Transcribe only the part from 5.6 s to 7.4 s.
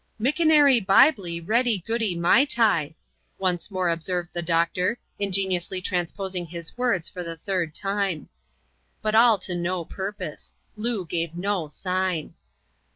transposing his words for the